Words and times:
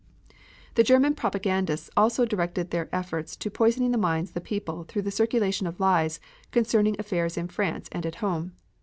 The 0.73 0.83
German 0.83 1.13
propagandists 1.13 1.91
also 1.95 2.25
directed 2.25 2.71
their 2.71 2.89
efforts 2.91 3.35
to 3.35 3.51
poisoning 3.51 3.91
the 3.91 3.99
minds 3.99 4.31
of 4.31 4.33
the 4.33 4.41
people 4.41 4.83
through 4.83 5.03
the 5.03 5.11
circulation 5.11 5.67
of 5.67 5.79
lies 5.79 6.19
concerning 6.49 6.95
affairs 6.97 7.37
in 7.37 7.47
France 7.49 7.87
and 7.91 8.03
at 8.03 8.15
home. 8.15 8.53